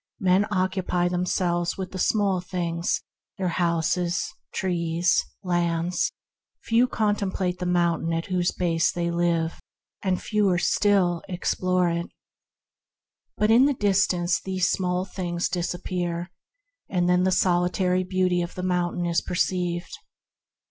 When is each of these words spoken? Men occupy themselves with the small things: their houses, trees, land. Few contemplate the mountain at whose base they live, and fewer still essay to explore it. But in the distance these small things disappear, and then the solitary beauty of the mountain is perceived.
Men 0.19 0.47
occupy 0.49 1.09
themselves 1.09 1.77
with 1.77 1.91
the 1.91 1.99
small 1.99 2.41
things: 2.41 3.03
their 3.37 3.49
houses, 3.49 4.33
trees, 4.51 5.23
land. 5.43 5.93
Few 6.63 6.87
contemplate 6.87 7.59
the 7.59 7.67
mountain 7.67 8.11
at 8.11 8.25
whose 8.25 8.51
base 8.51 8.91
they 8.91 9.11
live, 9.11 9.59
and 10.01 10.19
fewer 10.19 10.57
still 10.57 11.21
essay 11.27 11.27
to 11.27 11.33
explore 11.35 11.89
it. 11.91 12.07
But 13.37 13.51
in 13.51 13.65
the 13.65 13.75
distance 13.75 14.41
these 14.41 14.67
small 14.71 15.05
things 15.05 15.47
disappear, 15.47 16.31
and 16.89 17.07
then 17.07 17.21
the 17.21 17.31
solitary 17.31 18.03
beauty 18.03 18.41
of 18.41 18.55
the 18.55 18.63
mountain 18.63 19.05
is 19.05 19.21
perceived. 19.21 19.95